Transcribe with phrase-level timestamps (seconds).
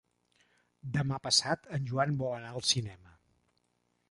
[0.95, 3.15] Demà passat en Joan vol anar al cinema.